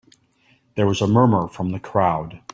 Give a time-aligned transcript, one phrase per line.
[0.73, 2.41] There was a murmur from the crowd.